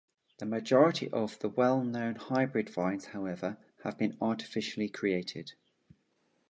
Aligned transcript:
The 0.39 0.47
majority 0.47 1.11
of 1.11 1.37
the 1.37 1.47
well-known 1.49 2.15
hybrid 2.15 2.71
vines 2.71 3.05
however, 3.05 3.57
have 3.83 3.99
been 3.99 4.17
artificially 4.19 4.89
created. 4.89 5.53